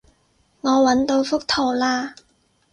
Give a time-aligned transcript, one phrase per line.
[0.61, 2.13] 我搵到幅圖喇